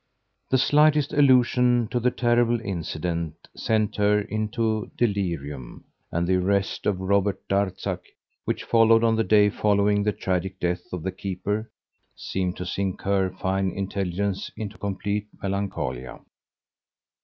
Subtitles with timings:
[0.49, 6.99] The slightest allusion to the terrible incident sent her into delirium, and the arrest of
[6.99, 7.99] Robert Darzac
[8.43, 11.69] which followed on the day following the tragic death of the keeper
[12.15, 16.19] seemed to sink her fine intelligence into complete melancholia.